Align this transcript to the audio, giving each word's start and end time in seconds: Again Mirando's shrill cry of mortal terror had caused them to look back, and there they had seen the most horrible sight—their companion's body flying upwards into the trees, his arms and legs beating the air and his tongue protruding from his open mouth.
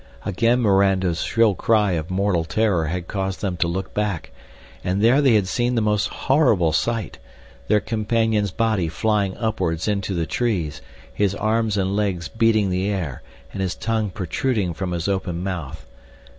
Again 0.25 0.63
Mirando's 0.63 1.21
shrill 1.21 1.53
cry 1.53 1.91
of 1.91 2.09
mortal 2.09 2.43
terror 2.43 2.85
had 2.87 3.07
caused 3.07 3.41
them 3.41 3.55
to 3.57 3.67
look 3.67 3.93
back, 3.93 4.31
and 4.83 4.99
there 4.99 5.21
they 5.21 5.35
had 5.35 5.47
seen 5.47 5.75
the 5.75 5.81
most 5.81 6.07
horrible 6.07 6.73
sight—their 6.73 7.81
companion's 7.81 8.49
body 8.49 8.87
flying 8.87 9.37
upwards 9.37 9.87
into 9.87 10.15
the 10.15 10.25
trees, 10.25 10.81
his 11.13 11.35
arms 11.35 11.77
and 11.77 11.95
legs 11.95 12.29
beating 12.29 12.71
the 12.71 12.87
air 12.89 13.21
and 13.53 13.61
his 13.61 13.75
tongue 13.75 14.09
protruding 14.09 14.73
from 14.73 14.89
his 14.91 15.07
open 15.07 15.43
mouth. 15.43 15.85